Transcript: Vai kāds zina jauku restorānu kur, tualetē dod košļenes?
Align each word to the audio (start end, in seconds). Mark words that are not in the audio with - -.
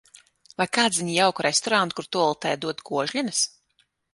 Vai 0.61 0.65
kāds 0.77 0.99
zina 1.01 1.13
jauku 1.17 1.45
restorānu 1.47 1.99
kur, 1.99 2.09
tualetē 2.17 2.57
dod 2.65 2.85
košļenes? 2.89 3.47